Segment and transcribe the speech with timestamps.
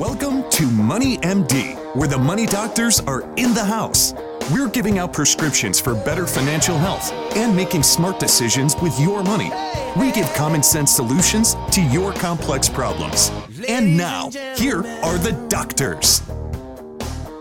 [0.00, 4.14] Welcome to Money MD, where the money doctors are in the house.
[4.50, 9.52] We're giving out prescriptions for better financial health and making smart decisions with your money.
[9.98, 13.30] We give common sense solutions to your complex problems.
[13.68, 16.22] And now, here are the doctors.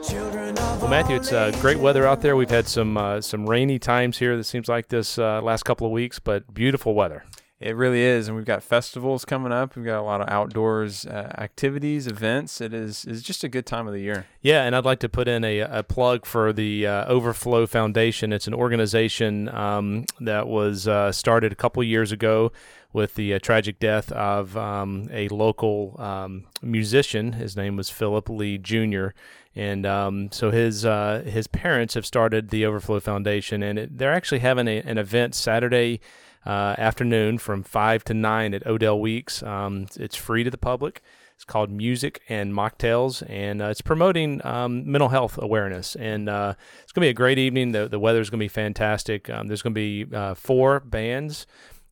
[0.10, 2.36] Well, Matthew, it's uh, great weather out there.
[2.36, 4.36] We've had some uh, some rainy times here.
[4.36, 7.24] That seems like this uh, last couple of weeks, but beautiful weather.
[7.60, 9.76] It really is, and we've got festivals coming up.
[9.76, 12.62] We've got a lot of outdoors uh, activities, events.
[12.62, 14.28] It is is just a good time of the year.
[14.42, 18.32] Yeah, and I'd like to put in a, a plug for the uh, Overflow Foundation.
[18.32, 22.54] It's an organization um, that was uh, started a couple years ago
[22.94, 27.34] with the uh, tragic death of um, a local um, musician.
[27.34, 29.08] His name was Philip Lee Jr.
[29.56, 34.14] And um, so his uh, his parents have started the Overflow Foundation, and it, they're
[34.14, 36.02] actually having a, an event Saturday
[36.46, 39.44] uh, afternoon from 5 to 9 at Odell Weeks.
[39.44, 41.02] Um, it's free to the public.
[41.36, 45.96] It's called Music and Mocktails, and uh, it's promoting um, mental health awareness.
[45.96, 47.72] And uh, it's going to be a great evening.
[47.72, 49.30] The, the weather is going to be fantastic.
[49.30, 51.48] Um, there's going to be uh, four bands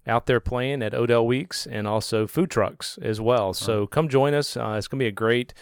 [0.05, 3.53] out there playing at Odell Weeks and also food trucks as well.
[3.53, 4.57] So come join us.
[4.57, 5.53] Uh, it's going to be a great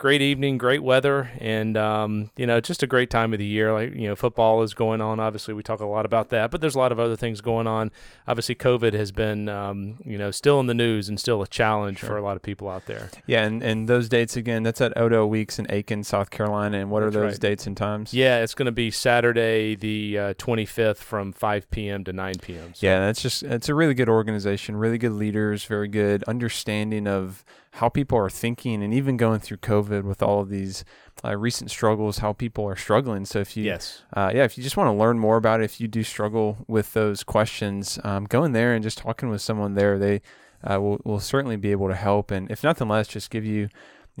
[0.00, 3.72] great evening, great weather, and um, you know, just a great time of the year.
[3.72, 5.20] Like you know, football is going on.
[5.20, 7.66] Obviously, we talk a lot about that, but there's a lot of other things going
[7.66, 7.92] on.
[8.26, 11.98] Obviously, COVID has been um, you know still in the news and still a challenge
[11.98, 12.08] sure.
[12.08, 13.10] for a lot of people out there.
[13.26, 14.64] Yeah, and, and those dates again.
[14.64, 16.78] That's at Odell Weeks in Aiken, South Carolina.
[16.78, 17.40] And what that's are those right.
[17.40, 18.12] dates and times?
[18.14, 22.04] Yeah, it's going to be Saturday, the uh, 25th, from 5 p.m.
[22.04, 22.74] to 9 p.m.
[22.74, 22.86] So.
[22.86, 27.44] Yeah, that's just it's a really good organization, really good leaders, very good understanding of
[27.74, 30.84] how people are thinking and even going through COVID with all of these
[31.24, 33.24] uh, recent struggles, how people are struggling.
[33.24, 35.64] So if you, yes, uh, yeah, if you just want to learn more about it,
[35.64, 39.74] if you do struggle with those questions, um, going there and just talking with someone
[39.74, 40.20] there, they
[40.64, 42.30] uh, will, will certainly be able to help.
[42.30, 43.68] And if nothing less, just give you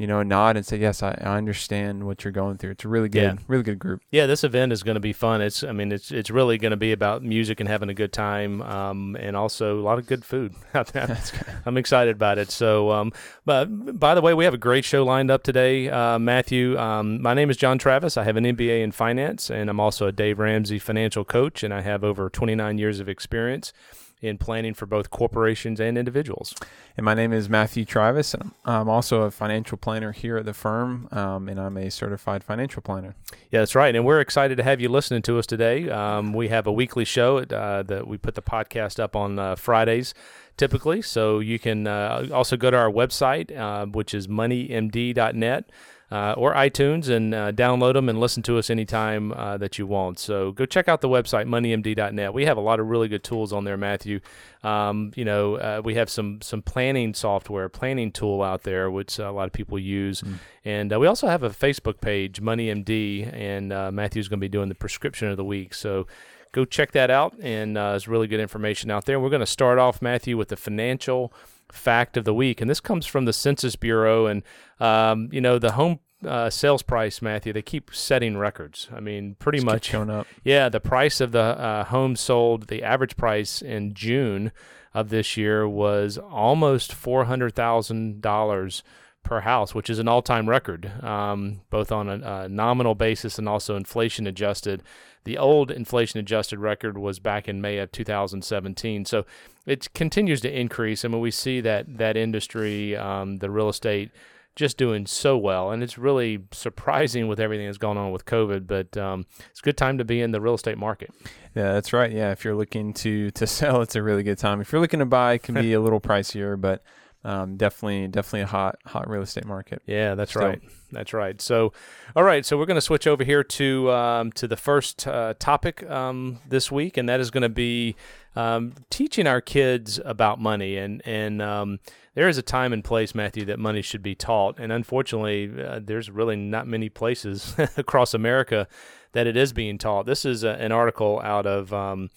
[0.00, 2.88] you know, nod and say, "Yes, I, I understand what you're going through." It's a
[2.88, 3.34] really good, Yeah.
[3.48, 4.00] really good group.
[4.10, 5.42] Yeah, this event is going to be fun.
[5.42, 8.10] It's, I mean, it's it's really going to be about music and having a good
[8.12, 11.06] time, um, and also a lot of good food out there.
[11.06, 11.44] That's good.
[11.66, 12.50] I'm excited about it.
[12.50, 13.12] So, um,
[13.44, 13.66] but
[14.00, 16.78] by the way, we have a great show lined up today, uh, Matthew.
[16.78, 18.16] Um, my name is John Travis.
[18.16, 21.74] I have an MBA in finance, and I'm also a Dave Ramsey financial coach, and
[21.74, 23.74] I have over 29 years of experience
[24.20, 26.54] in planning for both corporations and individuals.
[26.96, 28.34] And my name is Matthew Travis.
[28.34, 32.44] and I'm also a financial planner here at the firm, um, and I'm a certified
[32.44, 33.14] financial planner.
[33.50, 33.94] Yeah, that's right.
[33.94, 35.88] And we're excited to have you listening to us today.
[35.88, 39.56] Um, we have a weekly show uh, that we put the podcast up on uh,
[39.56, 40.14] Fridays
[40.56, 41.00] typically.
[41.00, 45.70] So you can uh, also go to our website, uh, which is moneymd.net.
[46.10, 49.86] Uh, or iTunes and uh, download them and listen to us anytime uh, that you
[49.86, 50.18] want.
[50.18, 52.34] So go check out the website moneymd.net.
[52.34, 54.18] We have a lot of really good tools on there, Matthew.
[54.64, 59.20] Um, you know, uh, we have some some planning software, planning tool out there, which
[59.20, 60.24] a lot of people use,
[60.64, 64.48] and uh, we also have a Facebook page, MoneyMD, and uh, Matthew's going to be
[64.48, 65.74] doing the prescription of the week.
[65.74, 66.08] So
[66.52, 69.20] go check that out, and uh, there's really good information out there.
[69.20, 71.32] We're going to start off, Matthew, with the financial
[71.72, 74.42] fact of the week, and this comes from the Census Bureau, and
[74.78, 76.00] um, you know the home.
[76.22, 77.50] Uh, sales price, Matthew.
[77.50, 78.90] They keep setting records.
[78.94, 80.26] I mean, pretty Just much showing up.
[80.44, 84.52] yeah, the price of the uh, home sold, the average price in June
[84.92, 88.82] of this year was almost four hundred thousand dollars
[89.22, 93.48] per house, which is an all-time record, um, both on a, a nominal basis and
[93.48, 94.82] also inflation adjusted.
[95.24, 99.24] The old inflation adjusted record was back in May of 2017, so
[99.66, 101.04] it continues to increase.
[101.04, 104.10] I mean, we see that that industry, um, the real estate
[104.56, 105.70] just doing so well.
[105.70, 109.62] And it's really surprising with everything that's going on with COVID, but um, it's a
[109.62, 111.10] good time to be in the real estate market.
[111.54, 112.10] Yeah, that's right.
[112.10, 114.60] Yeah, if you're looking to to sell, it's a really good time.
[114.60, 116.82] If you're looking to buy, it can be a little pricier, but
[117.22, 119.82] um, definitely definitely a hot hot real estate market.
[119.86, 120.46] Yeah, that's Still.
[120.46, 120.62] right.
[120.90, 121.40] That's right.
[121.40, 121.72] So,
[122.16, 122.44] all right.
[122.46, 126.38] So we're going to switch over here to um, to the first uh, topic um,
[126.48, 127.94] this week, and that is going to be
[128.36, 130.78] um, teaching our kids about money.
[130.78, 131.80] And and um,
[132.14, 134.58] there is a time and place, Matthew, that money should be taught.
[134.58, 138.66] And unfortunately, uh, there's really not many places across America
[139.12, 140.06] that it is being taught.
[140.06, 142.08] This is a, an article out of.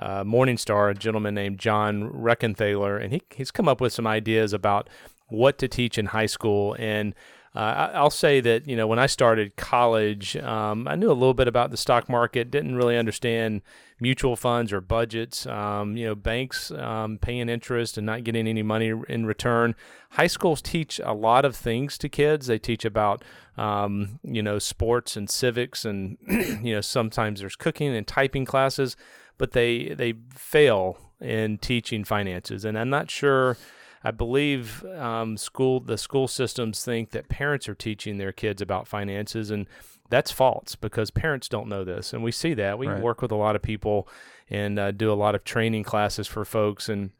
[0.00, 4.52] Uh, Morningstar, a gentleman named John Rekenthaler, and he, he's come up with some ideas
[4.52, 4.88] about
[5.28, 6.74] what to teach in high school.
[6.78, 7.14] And
[7.54, 11.34] uh, I'll say that you know when I started college, um, I knew a little
[11.34, 13.62] bit about the stock market, didn't really understand
[13.98, 15.46] mutual funds or budgets.
[15.46, 19.74] Um, you know, banks um, paying interest and not getting any money in return.
[20.10, 22.46] High schools teach a lot of things to kids.
[22.46, 23.24] They teach about
[23.58, 26.18] um, you know sports and civics, and
[26.62, 28.96] you know sometimes there's cooking and typing classes
[29.40, 33.56] but they they fail in teaching finances, and I'm not sure
[34.04, 38.86] I believe um, school the school systems think that parents are teaching their kids about
[38.86, 39.66] finances, and
[40.10, 42.78] that's false because parents don't know this, and we see that.
[42.78, 43.02] We Right.
[43.02, 44.06] work with a lot of people
[44.50, 47.10] and uh, do a lot of training classes for folks, and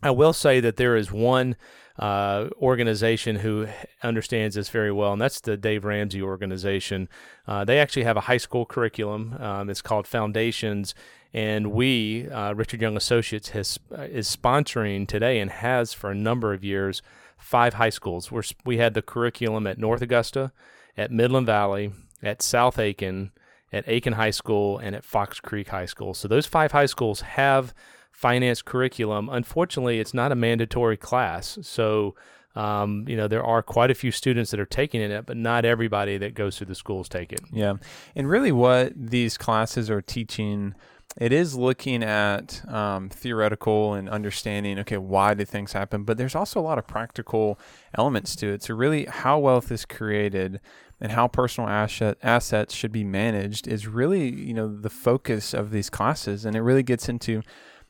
[0.00, 1.56] I will say that there is one
[1.98, 3.66] uh, organization who
[4.02, 7.08] understands this very well, and that's the Dave Ramsey organization.
[7.48, 9.34] Uh, they actually have a high school curriculum.
[9.40, 10.94] Um, it's called Foundations,
[11.34, 16.14] and we, uh, Richard Young Associates, has uh, is sponsoring today and has for a
[16.14, 17.02] number of years
[17.36, 18.30] five high schools.
[18.30, 20.52] We're, we had the curriculum at North Augusta,
[20.96, 21.92] at Midland Valley,
[22.22, 23.32] at South Aiken,
[23.72, 26.14] at Aiken High School, and at Fox Creek High School.
[26.14, 27.74] So those five high schools have
[28.12, 29.28] finance curriculum.
[29.28, 31.58] Unfortunately, it's not a mandatory class.
[31.62, 32.14] So,
[32.54, 35.64] um, you know, there are quite a few students that are taking it, but not
[35.64, 37.40] everybody that goes through the schools take it.
[37.52, 37.74] Yeah.
[38.14, 40.76] And really, what these classes are teaching,
[41.16, 46.02] it is looking at um, theoretical and understanding, okay, why did things happen?
[46.02, 47.58] But there's also a lot of practical
[47.96, 48.64] elements to it.
[48.64, 50.60] So, really, how wealth is created
[51.00, 55.70] and how personal asset, assets should be managed is really, you know, the focus of
[55.70, 56.44] these classes.
[56.44, 57.42] And it really gets into,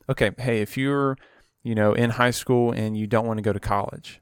[0.09, 1.17] okay, hey, if you're,
[1.63, 4.21] you know, in high school and you don't want to go to college,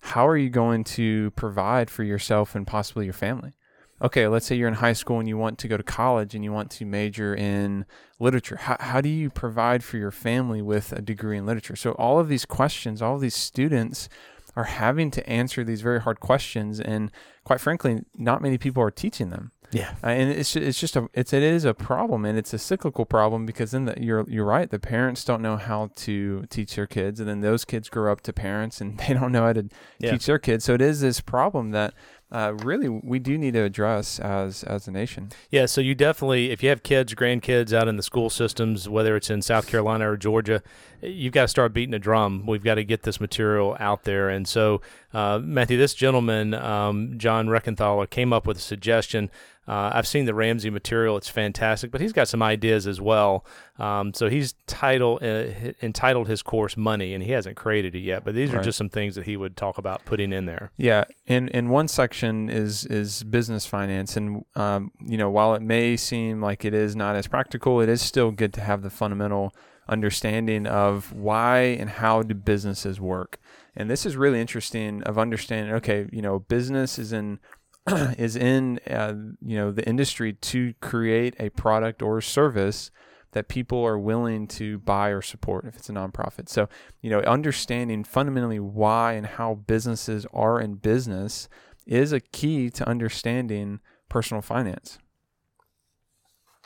[0.00, 3.54] how are you going to provide for yourself and possibly your family?
[4.02, 6.44] Okay, let's say you're in high school and you want to go to college and
[6.44, 7.84] you want to major in
[8.18, 8.56] literature.
[8.56, 11.76] How, how do you provide for your family with a degree in literature?
[11.76, 14.08] So, all of these questions, all of these students
[14.56, 16.78] are having to answer these very hard questions.
[16.80, 17.10] And
[17.42, 19.50] quite frankly, not many people are teaching them.
[19.72, 19.94] Yeah.
[20.04, 23.04] Uh, and it's it's just a it's it is a problem and it's a cyclical
[23.04, 26.86] problem because then the, you're you're right the parents don't know how to teach their
[26.86, 29.68] kids and then those kids grow up to parents and they don't know how to
[29.98, 30.12] Yeah.
[30.12, 31.92] teach their kids so it is this problem that
[32.34, 35.30] uh, really we do need to address as as a nation.
[35.50, 39.14] Yeah, so you definitely, if you have kids, grandkids out in the school systems, whether
[39.14, 40.60] it's in South Carolina or Georgia,
[41.06, 42.44] you've got to start beating a drum.
[42.46, 44.28] We've got to get this material out there.
[44.28, 44.80] And so,
[45.12, 49.30] uh, Matthew, this gentleman, um, John Rekenthaler, came up with a suggestion.
[49.66, 53.46] Uh, I've seen the Ramsey material; it's fantastic, but he's got some ideas as well.
[53.78, 58.24] Um, so he's title uh, entitled his course "Money," and he hasn't created it yet.
[58.24, 60.70] But these are just some things that he would talk about putting in there.
[60.76, 65.62] Yeah, and and one section is is business finance, and um, you know while it
[65.62, 68.90] may seem like it is not as practical, it is still good to have the
[68.90, 69.54] fundamental
[69.88, 73.38] understanding of why and how do businesses work.
[73.76, 75.74] And this is really interesting of understanding.
[75.74, 77.40] Okay, you know, business is in
[78.18, 82.90] is in uh, you know the industry to create a product or service
[83.34, 86.48] that people are willing to buy or support if it's a nonprofit.
[86.48, 86.68] So,
[87.02, 91.48] you know, understanding fundamentally why and how businesses are in business
[91.84, 94.98] is a key to understanding personal finance.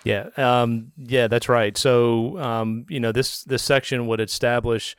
[0.05, 1.77] Yeah, um, yeah, that's right.
[1.77, 4.97] So, um, you know, this this section would establish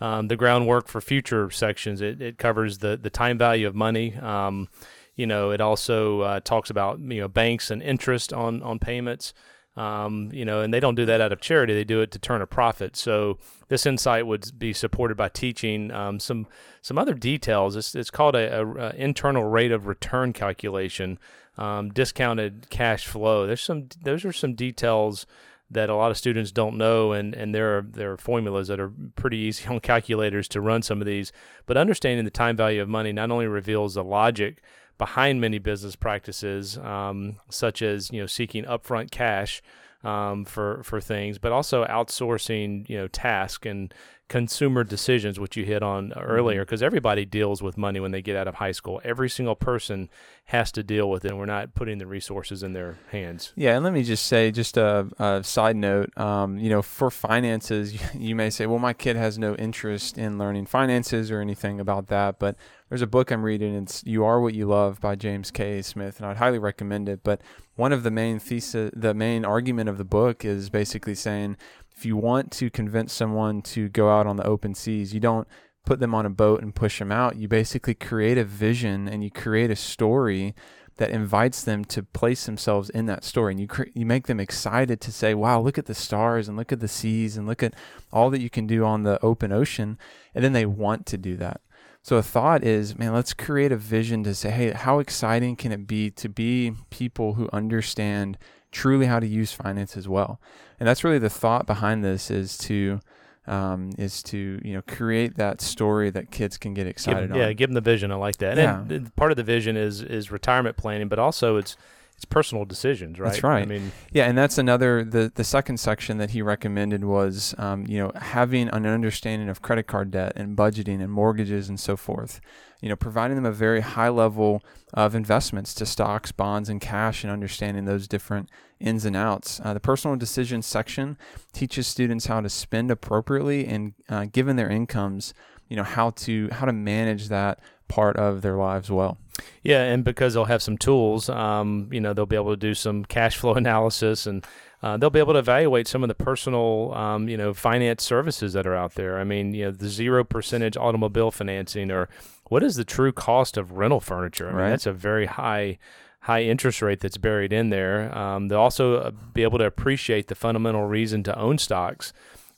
[0.00, 2.00] um, the groundwork for future sections.
[2.00, 4.16] It, it covers the the time value of money.
[4.16, 4.68] Um,
[5.14, 9.34] you know, it also uh, talks about you know banks and interest on on payments.
[9.76, 12.18] Um, you know, and they don't do that out of charity; they do it to
[12.18, 12.96] turn a profit.
[12.96, 13.38] So,
[13.68, 16.48] this insight would be supported by teaching um, some
[16.82, 17.76] some other details.
[17.76, 21.18] It's, it's called a, a, a internal rate of return calculation,
[21.60, 23.46] um, discounted cash flow.
[23.46, 25.26] There's some those are some details
[25.70, 28.80] that a lot of students don't know, and and there are there are formulas that
[28.80, 31.32] are pretty easy on calculators to run some of these.
[31.66, 34.62] But understanding the time value of money not only reveals the logic
[34.98, 39.62] behind many business practices, um, such as you know seeking upfront cash
[40.04, 43.92] um, for for things, but also outsourcing you know task and
[44.30, 48.36] consumer decisions, which you hit on earlier, because everybody deals with money when they get
[48.36, 49.00] out of high school.
[49.02, 50.08] Every single person
[50.44, 51.30] has to deal with it.
[51.32, 53.52] and We're not putting the resources in their hands.
[53.56, 57.10] Yeah, and let me just say, just a, a side note, um, you know, for
[57.10, 61.80] finances, you may say, well, my kid has no interest in learning finances or anything
[61.80, 62.56] about that, but
[62.88, 63.76] there's a book I'm reading.
[63.76, 65.80] It's "You Are What You Love" by James K.
[65.80, 67.20] Smith, and I'd highly recommend it.
[67.22, 67.40] But
[67.80, 71.56] one of the main thesis, the main argument of the book is basically saying,
[71.96, 75.48] if you want to convince someone to go out on the open seas, you don't
[75.86, 77.36] put them on a boat and push them out.
[77.36, 80.54] You basically create a vision and you create a story
[80.98, 83.54] that invites them to place themselves in that story.
[83.54, 86.58] And you cre- you make them excited to say wow look at the stars and
[86.58, 87.72] look at the seas and look at
[88.12, 89.96] all that you can do on the open ocean.
[90.34, 91.62] And then they want to do that
[92.02, 95.72] so a thought is man let's create a vision to say hey how exciting can
[95.72, 98.38] it be to be people who understand
[98.72, 100.40] truly how to use finance as well
[100.78, 103.00] and that's really the thought behind this is to
[103.46, 107.34] um, is to you know create that story that kids can get Give, excited yeah,
[107.34, 108.12] on Yeah, give them the vision.
[108.12, 108.56] I like that.
[108.56, 108.80] Yeah.
[108.80, 111.76] And, and part of the vision is is retirement planning, but also it's
[112.20, 113.32] it's personal decisions, right?
[113.32, 113.62] That's right.
[113.62, 117.86] I mean, yeah, and that's another the the second section that he recommended was um,
[117.86, 121.96] you know having an understanding of credit card debt and budgeting and mortgages and so
[121.96, 122.42] forth.
[122.82, 124.62] You know, providing them a very high level
[124.92, 129.58] of investments to stocks, bonds, and cash, and understanding those different ins and outs.
[129.64, 131.16] Uh, the personal decisions section
[131.54, 135.32] teaches students how to spend appropriately and uh, given their incomes,
[135.70, 139.16] you know how to how to manage that part of their lives well.
[139.62, 142.74] Yeah, and because they'll have some tools, um, you know, they'll be able to do
[142.74, 144.44] some cash flow analysis and
[144.82, 148.54] uh, they'll be able to evaluate some of the personal, um, you know, finance services
[148.54, 149.18] that are out there.
[149.18, 152.08] I mean, you know, the zero percentage automobile financing, or
[152.48, 154.46] what is the true cost of rental furniture?
[154.48, 154.70] I mean, Right.
[154.70, 155.76] that's a very high,
[156.20, 158.16] high interest rate that's buried in there.
[158.16, 162.14] Um, they'll also uh, be able to appreciate the fundamental reason to own stocks.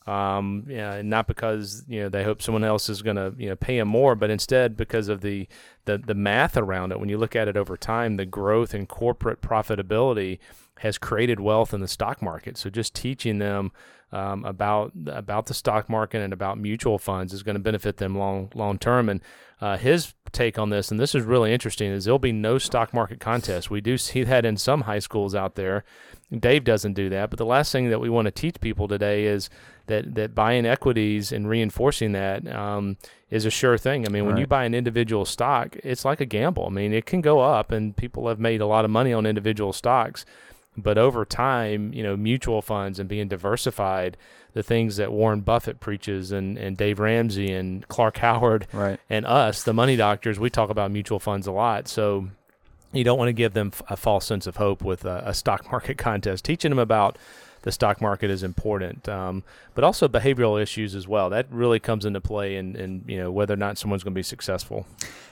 [0.07, 3.49] Um, yeah, and not because you know they hope someone else is going to you
[3.49, 5.47] know pay them more, but instead because of the,
[5.85, 7.01] the the math around it.
[7.01, 10.39] When you look at it over time, the growth in corporate profitability
[10.79, 12.57] has created wealth in the stock market.
[12.57, 13.71] So just teaching them
[14.11, 18.19] um, about about the stock market and about mutual funds is going to benefit them
[18.19, 19.09] long long term.
[19.09, 19.21] And
[19.61, 22.93] uh, his take on this, and this is really interesting, is there'll be no stock
[22.93, 23.71] market contest.
[23.71, 25.85] We do see that in some high schools out there.
[26.37, 29.25] Dave doesn't do that, but the last thing that we want to teach people today
[29.25, 29.51] is
[29.87, 32.97] that that buying equities and reinforcing that um,
[33.31, 34.07] is a sure thing.
[34.07, 36.67] I mean, when you buy an individual stock, it's like a gamble.
[36.67, 39.27] I mean, it can go up, and people have made a lot of money on
[39.27, 40.25] individual stocks.
[40.77, 44.17] But over time, you know, mutual funds and being diversified,
[44.55, 48.99] the things that Warren Buffett preaches and, and Dave Ramsey and Clark Howard Right.
[49.11, 51.89] and us, the money doctors, we talk about mutual funds a lot.
[51.89, 52.29] So
[52.93, 55.71] you don't want to give them a false sense of hope with a, a stock
[55.73, 56.45] market contest.
[56.45, 57.19] Teaching them about
[57.63, 61.31] the stock market is important, um, but also behavioral issues as well.
[61.31, 64.19] That really comes into play in, in you know whether or not someone's going to
[64.19, 64.87] be successful.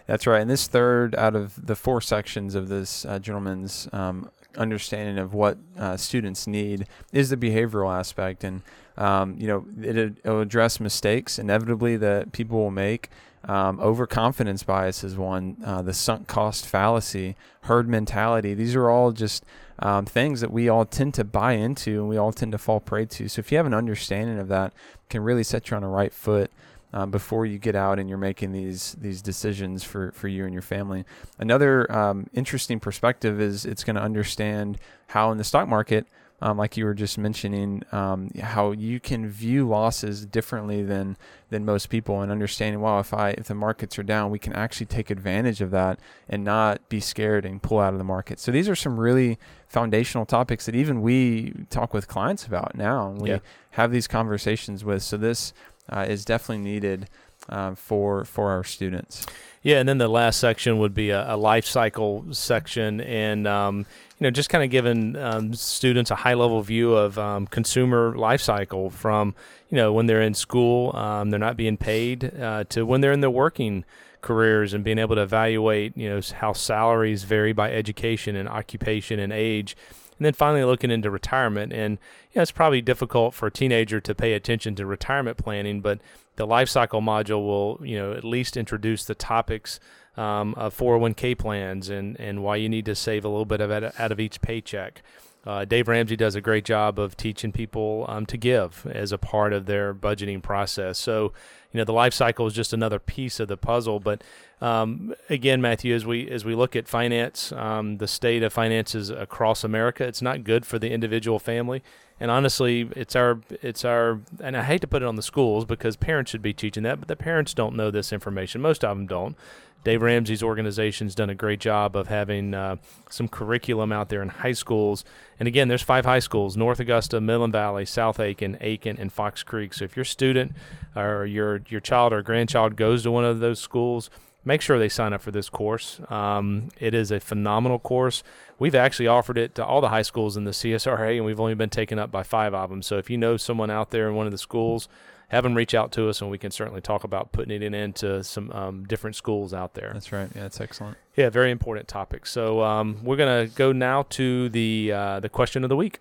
[0.06, 0.40] That's right.
[0.40, 5.35] And this third out of the four sections of this uh, gentleman's um, understanding of
[5.35, 8.45] what uh, students need is the behavioral aspect.
[8.45, 8.62] And,
[8.97, 13.11] um, you know, it, it'll address mistakes inevitably that people will make.
[13.45, 18.52] Um, overconfidence bias is one, uh, the sunk cost fallacy, herd mentality.
[18.52, 19.45] These are all just
[19.78, 22.80] um, things that we all tend to buy into and we all tend to fall
[22.80, 23.28] prey to.
[23.28, 24.75] So if you have an understanding of that,
[25.09, 26.50] can really set you on a right foot
[26.92, 30.52] um, before you get out and you're making these these decisions for, for you and
[30.52, 31.04] your family.
[31.38, 34.78] Another um, interesting perspective is it's going to understand
[35.09, 36.06] how in the stock market,
[36.42, 41.16] um, like you were just mentioning, um, how you can view losses differently than
[41.50, 44.52] than most people, and understanding, wow, if I if the markets are down, we can
[44.54, 48.40] actually take advantage of that and not be scared and pull out of the market.
[48.40, 53.11] So these are some really foundational topics that even we talk with clients about now.
[53.11, 53.38] and We Yeah.
[53.73, 55.02] have these conversations with.
[55.02, 55.52] So this
[55.90, 57.09] uh, is definitely needed
[57.49, 59.26] um, for for our students.
[59.62, 63.78] Yeah, and then the last section would be a, a life cycle section, and um,
[64.18, 68.16] you know, just kind of giving um, students a high level view of um, consumer
[68.16, 69.35] life cycle from
[69.68, 73.12] you know when they're in school, um, they're not being paid, uh, to when they're
[73.12, 73.85] in their working
[74.23, 79.18] careers and being able to evaluate you know how salaries vary by education and occupation
[79.18, 79.76] and age.
[80.21, 81.97] And then finally looking into retirement, and
[82.35, 85.99] it's probably difficult for a teenager to pay attention to retirement planning, but
[86.37, 89.81] the life cycle module will you know at least introduce the topics
[90.19, 93.71] um, of 401k plans and and why you need to save a little bit of
[93.71, 95.00] out of each paycheck.
[95.47, 99.17] Uh, Dave Ramsey does a great job of teaching people um, to give as a
[99.17, 100.99] part of their budgeting process.
[100.99, 101.33] So,
[101.73, 104.00] you know, the life cycle is just another piece of the puzzle.
[104.00, 104.23] But
[104.61, 109.11] um, again, Matthew, as we as we look at finance, um, the state of finances
[109.11, 111.83] across America, it's not good for the individual family.
[112.21, 115.65] And honestly, it's our it's our and I hate to put it on the schools
[115.65, 118.61] because parents should be teaching that, but the parents don't know this information.
[118.61, 119.37] Most of them don't.
[119.83, 122.77] Dave Ramsey's organization's done a great job of having uh,
[123.09, 125.07] some curriculum out there in high schools.
[125.39, 129.43] And again, there's five high schools: North Augusta, Midland Valley, South Aiken, Aiken, and Fox
[129.43, 129.73] Creek.
[129.73, 130.53] So if your student
[130.95, 134.11] or your your child or grandchild goes to one of those schools,
[134.44, 136.00] make sure they sign up for this course.
[136.09, 138.23] Um, it is a phenomenal course.
[138.59, 141.54] We've actually offered it to all the high schools in the CSRA, and we've only
[141.54, 142.82] been taken up by five of them.
[142.82, 144.88] So if you know someone out there in one of the schools,
[145.28, 147.73] have them reach out to us, and we can certainly talk about putting it in
[147.73, 149.90] into some um, different schools out there.
[149.92, 150.28] That's right.
[150.35, 150.97] Yeah, that's excellent.
[151.16, 152.26] Yeah, very important topic.
[152.26, 156.00] So um, we're gonna go now to the uh, the question of the week.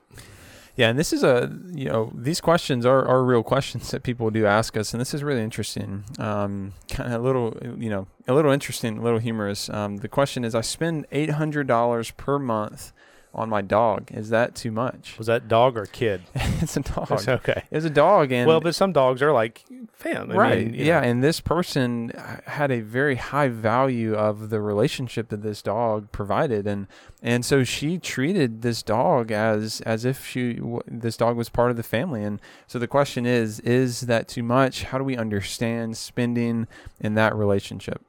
[0.79, 4.29] Yeah, and this is a you know these questions are, are real questions that people
[4.29, 6.05] do ask us, and this is really interesting.
[6.17, 9.69] Um, kind of a little you know a little interesting, a little humorous.
[9.69, 12.93] Um, the question is, I spend eight hundred dollars per month
[13.33, 14.09] on my dog.
[14.13, 15.17] Is that too much?
[15.17, 16.21] Was that dog or kid?
[16.36, 17.09] it's a dog.
[17.09, 17.63] That's okay.
[17.71, 19.65] It's a dog, and well, but some dogs are like
[20.00, 20.38] family.
[20.38, 20.65] right.
[20.68, 21.01] Mean, yeah.
[21.01, 21.08] know.
[21.08, 22.12] And this person
[22.46, 26.88] had a very high value of the relationship that this dog provided, and
[27.22, 31.70] and so she treated this dog as as if she w- this dog was part
[31.70, 32.24] of the family.
[32.24, 34.84] And so the question is, is that too much?
[34.84, 36.68] How do we understand spending
[37.00, 38.01] in that relationship?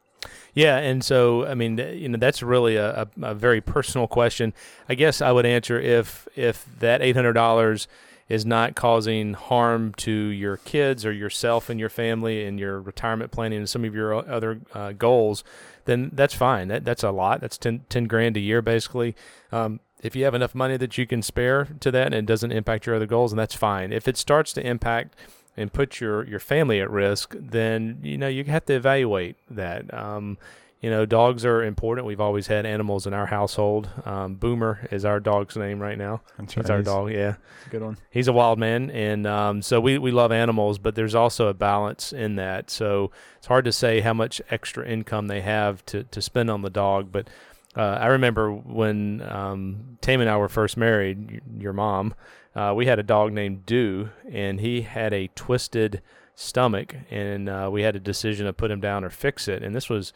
[0.54, 4.52] Yeah, and so I mean, you know, that's really a, a, a very personal question.
[4.88, 7.88] I guess I would answer if if that eight hundred dollars
[8.30, 13.32] is not causing harm to your kids or yourself and your family and your retirement
[13.32, 15.42] planning and some of your other uh, goals,
[15.84, 16.68] then that's fine.
[16.68, 17.40] That that's a lot.
[17.40, 19.16] That's 10, 10 grand a year basically.
[19.50, 22.52] Um, if you have enough money that you can spare to that and it doesn't
[22.52, 23.92] impact your other goals, and that's fine.
[23.92, 25.16] If it starts to impact
[25.56, 29.92] and put your your family at risk, then you know you have to evaluate that.
[29.92, 30.38] Um,
[30.80, 32.06] you know, dogs are important.
[32.06, 33.90] We've always had animals in our household.
[34.06, 36.22] Um, Boomer is our dog's name right now.
[36.38, 37.12] That's That's our dog.
[37.12, 37.34] Yeah,
[37.68, 37.98] Good one.
[38.10, 41.54] he's a wild man, and um, so we we love animals, but there's also a
[41.54, 42.70] balance in that.
[42.70, 46.62] So it's hard to say how much extra income they have to to spend on
[46.62, 47.28] the dog, but.
[47.76, 52.14] Uh, I remember when um, Tame and I were first married, your mom,
[52.54, 56.02] uh, we had a dog named Dew, and he had a twisted
[56.34, 59.62] stomach, and uh, we had a decision to put him down or fix it.
[59.62, 60.12] And this was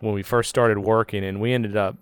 [0.00, 1.96] when we first started working, and we ended up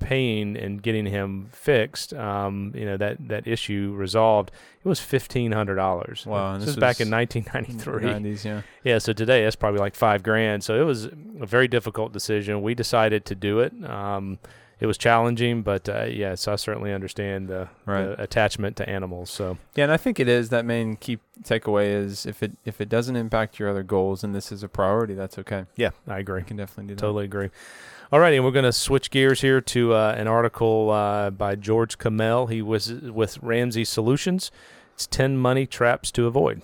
[0.00, 2.12] paying and getting him fixed.
[2.12, 4.50] Um, you know that that issue resolved.
[4.84, 6.26] It was fifteen hundred dollars.
[6.26, 8.04] Wow, and this, this was back in nineteen ninety three.
[8.04, 8.62] 90s, yeah.
[8.84, 10.62] Yeah, so today that's probably like five grand.
[10.62, 12.62] So it was a very difficult decision.
[12.62, 13.72] We decided to do it.
[13.84, 14.38] Um,
[14.84, 18.04] it was challenging, but uh, yes, I certainly understand the, Right.
[18.04, 19.30] the attachment to animals.
[19.30, 22.80] So Yeah, and I think it is that main key takeaway is if it if
[22.80, 25.64] it doesn't impact your other goals and this is a priority, that's okay.
[25.76, 26.40] yeah, I agree.
[26.40, 27.00] You can definitely do that.
[27.00, 27.48] Totally agree.
[28.12, 31.56] All righty, and we're going to switch gears here to uh, an article uh, by
[31.56, 32.46] George Kamel.
[32.48, 34.52] He was with Ramsey Solutions.
[34.92, 36.60] It's 10 money traps to avoid.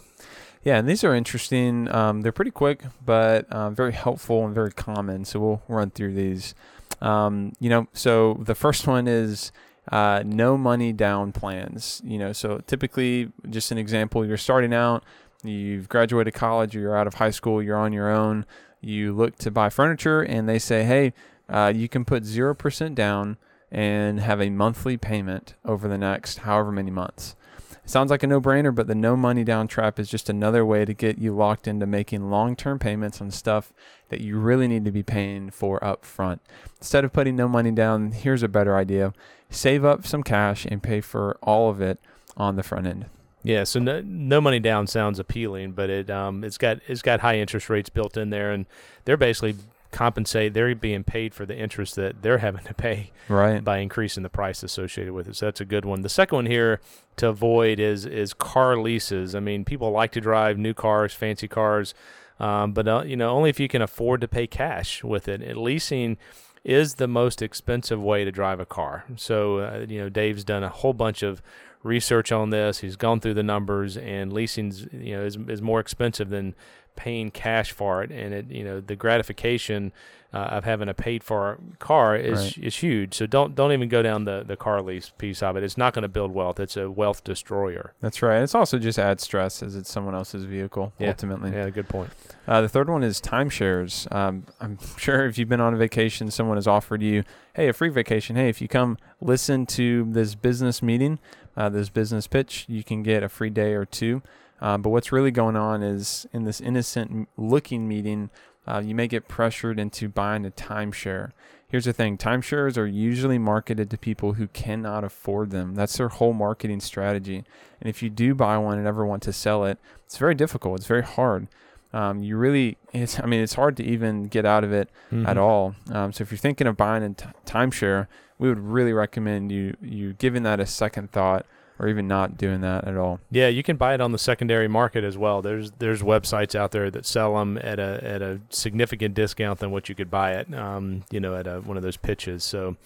[0.62, 1.88] Yeah, and these are interesting.
[1.92, 5.24] Um, they're pretty quick, but um, very helpful and very common.
[5.24, 6.54] So we'll run through these.
[7.00, 9.52] Um, you know, so the first one is
[9.90, 12.02] uh, no money down plans.
[12.04, 15.04] You know, so typically, just an example, you're starting out,
[15.42, 18.46] you've graduated college, you're out of high school, you're on your own.
[18.82, 21.12] You look to buy furniture, and they say, hey,
[21.48, 23.36] uh, you can put zero percent down
[23.70, 27.36] and have a monthly payment over the next however many months.
[27.84, 30.84] Sounds like a no brainer, but the no money down trap is just another way
[30.84, 33.72] to get you locked into making long term payments on stuff
[34.10, 36.40] that you really need to be paying for up front.
[36.78, 39.12] Instead of putting no money down, here's a better idea
[39.50, 41.98] save up some cash and pay for all of it
[42.36, 43.06] on the front end.
[43.42, 47.20] Yeah, so no, no money down sounds appealing, but it um it's got it's got
[47.20, 48.66] high interest rates built in there, and
[49.04, 49.56] they're basically
[49.90, 50.54] compensate.
[50.54, 53.62] They're being paid for the interest that they're having to pay Right.
[53.62, 55.36] by increasing the price associated with it.
[55.36, 56.02] So that's a good one.
[56.02, 56.80] The second one here
[57.16, 59.34] to avoid is is car leases.
[59.34, 61.94] I mean, people like to drive new cars, fancy cars,
[62.38, 65.42] um, but uh, you know only if you can afford to pay cash with it.
[65.42, 66.16] And leasing
[66.64, 69.04] is the most expensive way to drive a car.
[69.16, 71.42] So uh, you know Dave's done a whole bunch of
[71.82, 72.80] research on this.
[72.80, 76.54] He's gone through the numbers, and leasing's you know is is more expensive than
[76.96, 79.92] paying cash for it, and it you know the gratification
[80.32, 82.58] uh, of having a paid for car is Right.
[82.66, 83.14] is huge.
[83.14, 85.64] So don't don't even go down the the car lease piece of it.
[85.64, 86.60] It's not going to build wealth.
[86.60, 87.94] It's a wealth destroyer.
[88.00, 88.40] That's right.
[88.42, 91.08] It's also just adds stress as it's someone else's vehicle, Yeah.
[91.08, 91.50] ultimately.
[91.52, 92.10] Yeah, good point.
[92.46, 94.10] Uh, the third one is timeshares.
[94.14, 97.24] Um, I'm sure if you've been on a vacation, someone has offered you,
[97.54, 98.36] hey, a free vacation.
[98.36, 101.18] Hey, if you come listen to this business meeting,
[101.56, 104.22] uh, this business pitch, you can get a free day or two.
[104.60, 108.30] Uh, but what's really going on is in this innocent looking meeting,
[108.66, 111.30] uh, you may get pressured into buying a timeshare.
[111.68, 115.74] Here's the thing timeshares are usually marketed to people who cannot afford them.
[115.74, 117.44] That's their whole marketing strategy.
[117.80, 120.78] And if you do buy one and ever want to sell it, it's very difficult.
[120.80, 121.48] It's very hard
[121.92, 125.36] um, you really it's i mean it's hard to even get out of it at
[125.36, 125.36] Mhm.
[125.38, 128.06] all um, so if you're thinking of buying a t- timeshare
[128.38, 131.46] we would really recommend you you giving that a second thought
[131.80, 134.68] or even not doing that at all Yeah, you can buy it on the secondary
[134.68, 135.42] market as well.
[135.42, 139.70] There's there's websites out there that sell them at a at a significant discount than
[139.70, 140.52] what you could buy it.
[140.54, 142.44] Um, you know, at a, one of those pitches.
[142.44, 142.76] So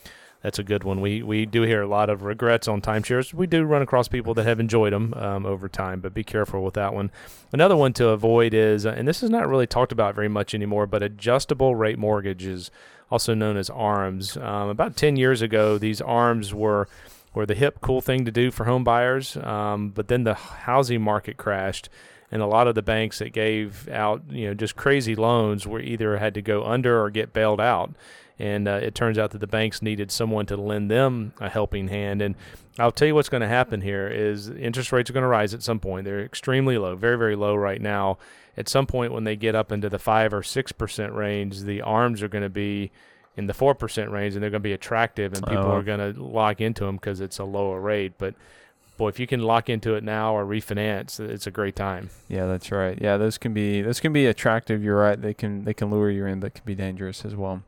[0.42, 1.00] that's a good one.
[1.00, 3.32] We we do hear a lot of regrets on timeshares.
[3.32, 6.62] We do run across people that have enjoyed them um, over time, but be careful
[6.62, 7.10] with that one.
[7.52, 10.54] Another one to avoid is, uh, and this is not really talked about very much
[10.54, 12.70] anymore, but adjustable rate mortgages,
[13.10, 14.36] also known as ARMs.
[14.36, 16.88] Um, about ten years ago, these ARMs were
[17.34, 19.36] were the hip, cool thing to do for home buyers.
[19.36, 21.88] Um, but then the housing market crashed,
[22.30, 25.80] and a lot of the banks that gave out you know just crazy loans were
[25.80, 27.94] either had to go under or get bailed out.
[28.36, 31.88] And uh, it turns out that the banks needed someone to lend them a helping
[31.88, 32.20] hand.
[32.22, 32.34] And
[32.76, 35.54] i'll tell you what's going to happen here is interest rates are going to rise
[35.54, 36.04] at some point.
[36.04, 38.18] They're extremely low very very low right now.
[38.56, 42.22] At some point when they get up into the 5 or 6% range the arms
[42.22, 42.90] are going to be
[43.36, 45.72] in the 4% range and they're going to be attractive and people Oh.
[45.76, 48.34] are going to lock into them because it's a lower rate but
[48.96, 52.46] boy if you can lock into it now or refinance it's a great time Yeah,
[52.46, 52.96] that's right.
[53.00, 54.84] Yeah, those can be those can be attractive.
[54.84, 55.20] You're right.
[55.20, 57.62] They can they can lure you in, but can be dangerous as well.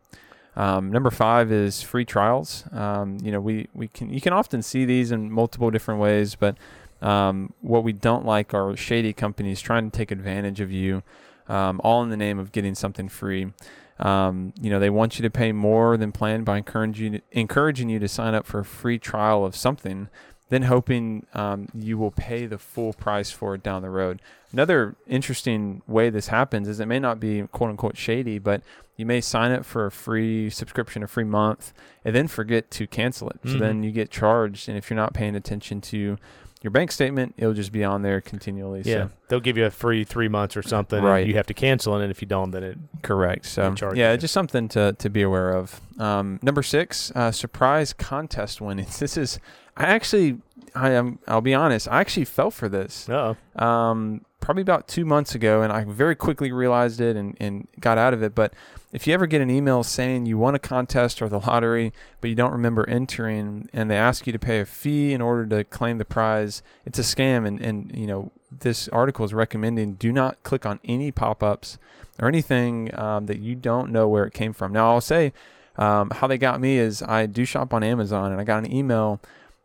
[0.54, 2.64] Um, number five is free trials.
[2.72, 6.34] Um, you know, we, we can you can often see these in multiple different ways,
[6.34, 6.56] but
[7.02, 11.02] um, what we don't like are shady companies trying to take advantage of you,
[11.48, 13.52] um, all in the name of getting something free.
[13.98, 17.88] Um, you know, they want you to pay more than planned by encouraging you, encouraging
[17.88, 20.08] you to sign up for a free trial of something,
[20.50, 24.20] then hoping um, you will pay the full price for it down the road.
[24.52, 28.62] Another interesting way this happens is it may not be quote unquote shady, but
[28.96, 31.72] you may sign up for a free subscription, a free month,
[32.04, 33.40] and then forget to cancel it.
[33.44, 33.58] So Mhm.
[33.58, 36.16] then you get charged, and if you're not paying attention to
[36.66, 38.82] your bank statement, it'll just be on there continually.
[38.84, 41.20] yeah So they'll give you a free three months or something Right.
[41.20, 43.46] and you have to cancel it and if you don't then it correct.
[43.46, 44.18] So yeah, you.
[44.18, 45.80] just something to to be aware of.
[45.98, 48.98] Um, number six, uh, surprise contest winnings.
[49.06, 49.38] This is
[49.76, 50.38] I actually
[50.74, 53.08] I am I'll be honest, I actually fell for this.
[53.08, 57.66] uh um, probably about two months ago, and I very quickly realized it and, and
[57.80, 58.32] got out of it.
[58.32, 58.54] But
[58.92, 62.30] if you ever get an email saying you won a contest or the lottery, but
[62.30, 65.64] you don't remember entering, and they ask you to pay a fee in order to
[65.64, 67.44] claim the prize, it's a scam.
[67.44, 71.76] And, and you know, this article is recommending do not click on any pop ups
[72.20, 74.72] or anything um, that you don't know where it came from.
[74.72, 75.32] Now, I'll say
[75.74, 78.72] um, how they got me is I do shop on Amazon, and I got an
[78.72, 79.20] email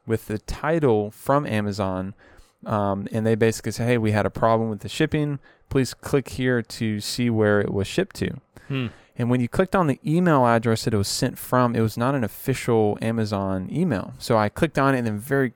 [0.08, 2.16] with the title from Amazon
[2.66, 5.40] um, and they basically say, "Hey, we had a problem with the shipping.
[5.70, 8.88] Please click here to see where it was shipped to." hmm.
[9.18, 11.96] And when you clicked on the email address that it was sent from, it was
[11.98, 14.14] not an official Amazon email.
[14.18, 15.54] So I clicked on it and then very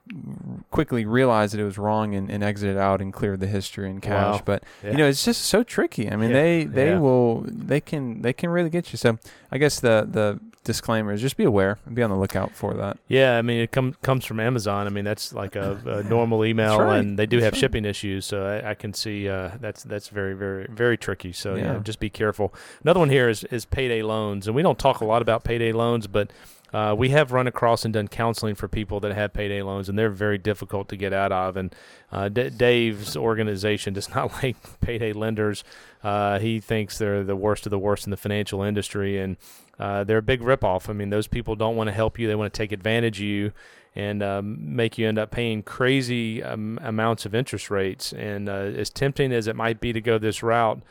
[0.72, 4.02] quickly realized that it was wrong and, and exited out and cleared the history and
[4.02, 4.36] cache.
[4.36, 4.42] Wow.
[4.46, 4.92] But Yeah.
[4.92, 6.12] you know, it's just so tricky.
[6.12, 6.42] I mean, Yeah.
[6.42, 7.00] they they Yeah.
[7.00, 8.98] will they can they can really get you.
[8.98, 9.18] So
[9.52, 12.74] I guess the the disclaimer is just be aware and be on the lookout for
[12.74, 12.98] that.
[13.08, 14.88] Yeah, I mean it com- comes from Amazon.
[14.88, 17.00] I mean that's like a, a normal email, right.
[17.00, 17.60] and they do That's have right.
[17.60, 18.26] shipping issues.
[18.26, 21.32] So I, I can see uh, that's that's very very very tricky.
[21.32, 21.74] So yeah.
[21.74, 21.80] Yeah.
[21.80, 22.54] just be careful.
[22.84, 25.72] Another one here is is payday loans, and we don't talk a lot about payday
[25.72, 26.32] loans, but
[26.76, 29.98] uh, we have run across and done counseling for people that have payday loans, and
[29.98, 31.56] they're very difficult to get out of.
[31.56, 31.74] And
[32.12, 35.64] uh, D- Dave's organization does not like payday lenders.
[36.04, 39.38] Uh, he thinks they're the worst of the worst in the financial industry, and
[39.80, 40.90] uh, they're a big ripoff.
[40.90, 43.26] I mean, those people don't want to help you; they want to take advantage of
[43.26, 43.54] you
[43.96, 48.12] and um, make you end up paying crazy um, amounts of interest rates.
[48.12, 50.82] And uh, as tempting as it might be to go this route,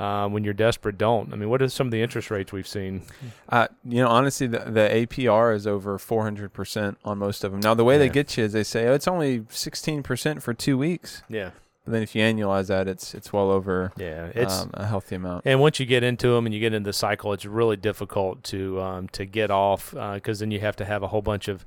[0.00, 1.32] uh, when you're desperate, don't.
[1.32, 3.02] I mean, what are some of the interest rates we've seen?
[3.48, 7.60] Uh, you know, honestly, the, the APR is over 400% on most of them.
[7.60, 10.78] Now, the way they get you is they say, oh, it's only 16% for two
[10.78, 11.22] weeks.
[11.28, 11.50] Yeah,
[11.84, 14.60] But then if you annualize that, it's it's well over yeah, it's.
[14.62, 15.42] um, a healthy amount.
[15.46, 18.42] and once you get into them and you get into the cycle, it's really difficult
[18.44, 21.64] to um, to get off because then you have to have a whole bunch of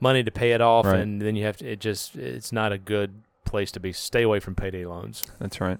[0.00, 1.00] money to pay it off, Right.
[1.00, 1.66] and then you have to.
[1.72, 3.92] It just it's not a good place to be.
[3.92, 5.22] Stay away from payday loans.
[5.38, 5.78] That's right.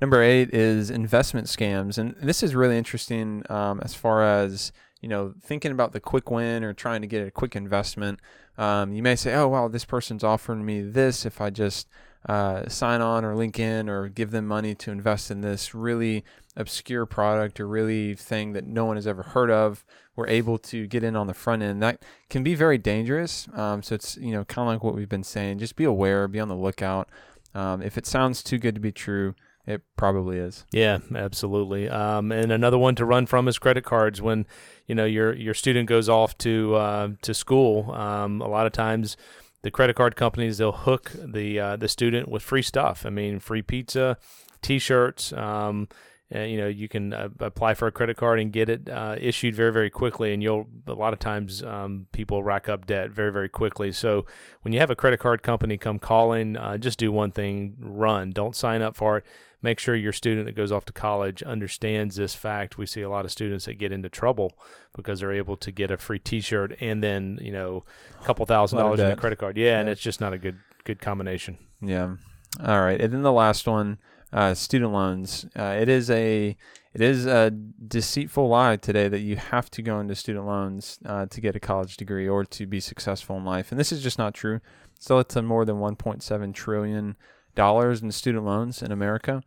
[0.00, 5.08] Number eight is investment scams, and this is really interesting um, as far as you
[5.08, 8.20] know thinking about the quick win or trying to get a quick investment.
[8.58, 11.88] Um, you may say, "Oh, wow, this person's offering me this if I just
[12.28, 16.24] uh, sign on or link in or give them money to invest in this really
[16.56, 20.86] obscure product or really thing that no one has ever heard of." We're able to
[20.86, 21.82] get in on the front end.
[21.82, 23.48] That can be very dangerous.
[23.54, 25.58] Um, so it's you know kind of like what we've been saying.
[25.58, 27.08] Just be aware, be on the lookout.
[27.54, 29.34] Um, if it sounds too good to be true,
[29.66, 30.64] it probably is.
[30.72, 31.88] Yeah, absolutely.
[31.88, 34.22] Um, and another one to run from is credit cards.
[34.22, 34.46] When
[34.86, 38.72] you know your your student goes off to uh, to school, um, a lot of
[38.72, 39.16] times
[39.62, 43.04] the credit card companies they'll hook the uh, the student with free stuff.
[43.04, 44.18] I mean, free pizza,
[44.62, 45.32] T-shirts.
[45.32, 45.88] Um,
[46.28, 49.14] and, you know, you can uh, apply for a credit card and get it uh,
[49.20, 50.34] issued very, very quickly.
[50.34, 53.92] And you'll a lot of times um, people rack up debt very, very quickly.
[53.92, 54.26] So
[54.62, 58.30] when you have a credit card company come calling, uh, just do one thing: run.
[58.32, 59.24] Don't sign up for it
[59.62, 62.78] make sure your student that goes off to college understands this fact.
[62.78, 64.58] We see a lot of students that get into trouble
[64.94, 67.84] because they're able to get a free T-shirt and then you know
[68.20, 69.56] a couple thousand A lot of dollars in a credit card.
[69.56, 71.58] Yeah, and it's just not a good good combination.
[71.80, 72.16] Yeah.
[72.64, 73.00] All right.
[73.00, 73.98] And then the last one,
[74.32, 75.46] uh, student loans.
[75.56, 76.56] Uh, it is a
[76.94, 81.26] it is a deceitful lie today that you have to go into student loans uh,
[81.26, 84.18] to get a college degree or to be successful in life, and this is just
[84.18, 84.60] not true.
[84.98, 87.16] Still, it's a more than 1.7 trillion
[87.56, 89.42] dollars in student loans in America.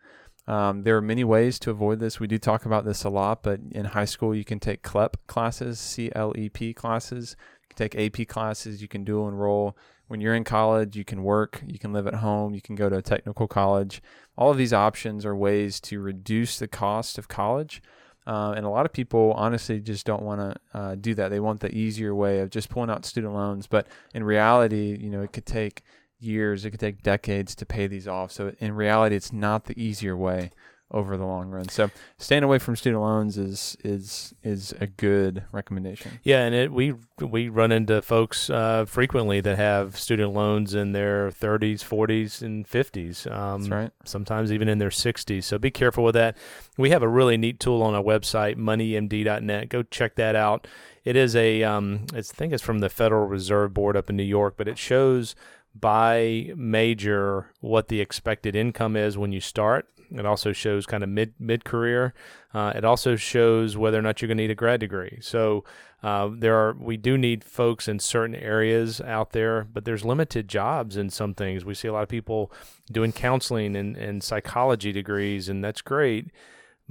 [0.48, 2.20] Um, there are many ways to avoid this.
[2.20, 5.16] We do talk about this a lot, but in high school, you can take CLEP
[5.28, 7.36] classes, C L E P classes.
[7.62, 8.82] You can take AP classes.
[8.82, 9.78] You can dual enroll.
[10.08, 12.90] When you're in college, you can work, you can live at home, you can go
[12.90, 14.02] to a technical college.
[14.36, 17.84] All of these options are ways to reduce the cost of college.
[18.26, 21.30] Uh, and a lot of people honestly just don't want to uh, do that.
[21.30, 23.68] They want the easier way of just pulling out student loans.
[23.68, 25.84] But in reality, you know, it could take
[26.20, 28.32] years, it could take decades to pay these off.
[28.32, 30.52] So in reality, it's not the easier way
[30.92, 31.70] over the long run.
[31.70, 36.20] So staying away from student loans is is is a good recommendation.
[36.24, 40.94] Yeah, and it, we we run into folks uh, frequently that have student loans in
[40.94, 43.32] their 30s, 40s, and 50s.
[43.32, 43.92] Um, That's right.
[44.04, 45.44] Sometimes even in their 60s.
[45.44, 46.38] So be careful with that.
[46.78, 49.70] We have a really neat tool on our website, moneymd.net.
[49.70, 50.68] Go check that out.
[51.06, 54.24] It is a um, I think it's from the Federal Reserve Board up in New
[54.24, 55.36] York, but it shows
[55.76, 61.10] by major what the expected income is when you start it also shows kind of
[61.10, 62.14] mid mid career.
[62.54, 65.20] Uh, it also shows whether or not you're going to need a grad degree.
[65.22, 65.64] So
[66.02, 70.48] uh, there are we do need folks in certain areas out there, but there's limited
[70.48, 71.66] jobs in some things.
[71.66, 72.52] We see a lot of people
[72.92, 76.28] doing counseling and, and psychology degrees, and that's great.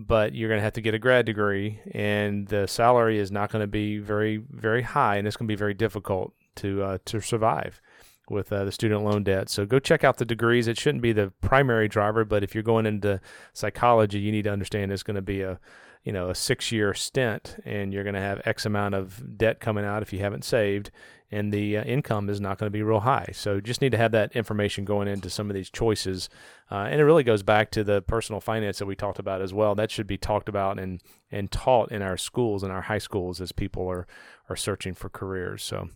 [0.00, 3.50] But you're going to have to get a grad degree, and the salary is not
[3.50, 6.98] going to be very, very high, and it's going to be very difficult to uh,
[7.06, 7.80] to survive
[8.30, 9.48] with uh, the student loan debt.
[9.48, 10.68] So go check out the degrees.
[10.68, 13.20] It shouldn't be the primary driver, but if you're going into
[13.52, 15.58] psychology, you need to understand it's going to be a
[16.04, 19.60] you know a six year stint, and you're going to have X amount of debt
[19.60, 20.90] coming out if you haven't saved,
[21.30, 23.28] and the uh, income is not going to be real high.
[23.32, 26.28] So just need to have that information going into some of these choices,
[26.70, 29.52] uh, and it really goes back to the personal finance that we talked about as
[29.52, 29.74] well.
[29.74, 33.40] That should be talked about and and taught in our schools and our high schools
[33.40, 34.06] as people are
[34.48, 35.62] are searching for careers.
[35.62, 35.90] So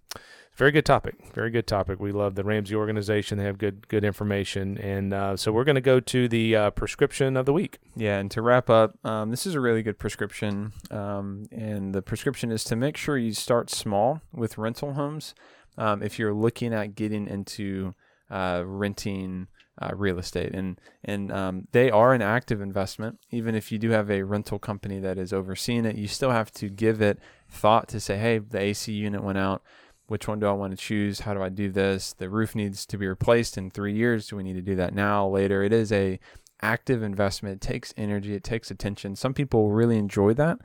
[0.54, 1.14] very good topic.
[1.32, 1.98] Very good topic.
[1.98, 3.38] We love the Ramsey organization.
[3.38, 6.70] They have good good information, and uh, so we're going to go to the uh,
[6.70, 7.78] prescription of the week.
[7.96, 12.02] Yeah, and to wrap up, um, this is a really good prescription, um, and the
[12.02, 15.34] prescription is to make sure you start small with rental homes.
[15.78, 17.94] Um, if you're looking at getting into
[18.30, 19.48] uh, renting
[19.80, 23.18] uh, real estate, and and um, they are an active investment.
[23.30, 26.50] Even if you do have a rental company that is overseeing it, you still have
[26.52, 29.62] to give it thought to say, hey, the AC unit went out
[30.06, 31.20] which one do I want to choose?
[31.20, 32.12] How do I do this?
[32.12, 34.28] The roof needs to be replaced in three years.
[34.28, 35.62] Do we need to do that now, later?
[35.62, 36.18] It is a
[36.60, 37.56] active investment.
[37.56, 38.34] It takes energy.
[38.34, 39.16] It takes attention.
[39.16, 40.58] Some people really enjoy that,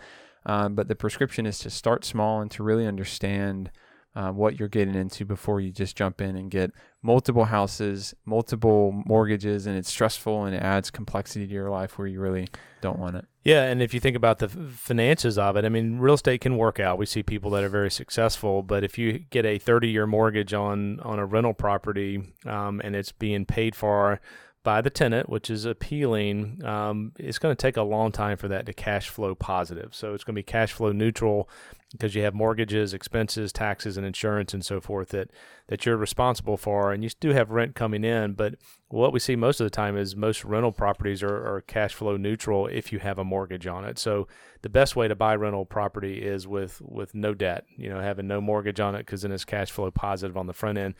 [0.45, 3.71] um, but the prescription is to start small and to really understand
[4.17, 6.71] uh, what you're getting into before you just jump in and get
[7.03, 12.07] multiple houses, multiple mortgages, and it's stressful and it adds complexity to your life where
[12.07, 12.47] you really
[12.81, 13.25] don't want it.
[13.47, 16.57] Yeah, and if you think about the finances of it, I mean, real estate can
[16.57, 16.97] work out.
[16.97, 20.99] We see people that are very successful, but if you get a 30-year mortgage on
[20.99, 24.19] on a rental property um, and it's being paid for
[24.67, 28.49] by the tenant, which is appealing, um, it's going to take a long time for
[28.49, 29.95] that to cash flow positive.
[29.95, 31.49] So it's going to be cash flow neutral
[31.93, 35.29] because you have mortgages, expenses, taxes, and insurance and so forth that
[35.67, 38.33] that you're responsible for, and you do have rent coming in.
[38.33, 38.55] But
[38.89, 42.17] what we see most of the time is most rental properties are, are cash flow
[42.17, 43.97] neutral if you have a mortgage on it.
[43.97, 44.27] So
[44.63, 48.27] the best way to buy rental property is with with no debt, you know, having
[48.27, 50.95] no mortgage on it because then it's cash flow positive on the front end.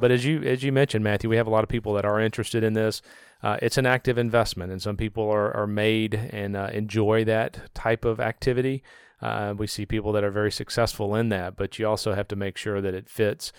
[0.00, 2.20] But as you as you mentioned, Matthew, we have a lot of people that are
[2.20, 3.02] interested in this.
[3.42, 7.74] Uh, it's an active investment, and some people are, are made and uh, enjoy that
[7.74, 8.82] type of activity.
[9.22, 12.36] Uh, we see people that are very successful in that, but you also have to
[12.36, 13.52] make sure that it fits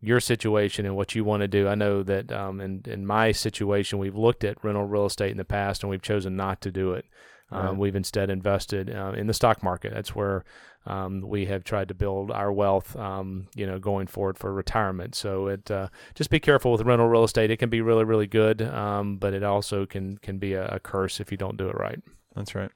[0.00, 1.66] your situation and what you want to do.
[1.66, 5.36] I know that um, in in my situation, we've looked at rental real estate in
[5.36, 7.04] the past, and we've chosen not to do it.
[7.50, 7.76] Um, right.
[7.76, 9.92] We've instead invested uh, in the stock market.
[9.94, 10.44] That's where
[10.86, 15.14] um, we have tried to build our wealth, um, you know, going forward for retirement.
[15.14, 17.50] So it uh, just be careful with rental real estate.
[17.50, 20.80] It can be really, really good, um, but it also can can be a, a
[20.80, 22.00] curse if you don't do it right.
[22.34, 22.70] That's right.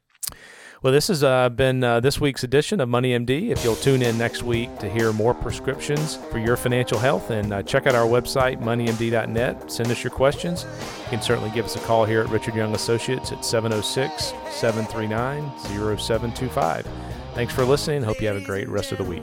[0.82, 3.50] Well, this has uh, been uh, this week's edition of Money MD.
[3.50, 7.52] If you'll tune in next week to hear more prescriptions for your financial health and
[7.52, 9.70] uh, check out our website, moneymd.net.
[9.70, 10.66] Send us your questions.
[11.04, 15.52] You can certainly give us a call here at Richard Young Associates at 706 739
[15.98, 16.88] 0725.
[17.34, 18.02] Thanks for listening.
[18.02, 19.22] Hope you have a great rest of the week.